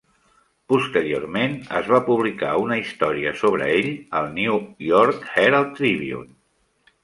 Posteriorment, 0.71 1.53
es 1.81 1.89
va 1.91 1.99
publicar 2.07 2.55
una 2.63 2.79
història 2.85 3.35
sobre 3.43 3.69
ell 3.77 3.93
al 4.23 4.35
"New 4.41 4.59
York 4.89 5.33
Herald-Tribune". 5.39 6.35